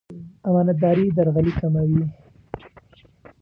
امانتداري 0.47 1.05
درغلي 1.17 1.51
کموي. 1.59 2.03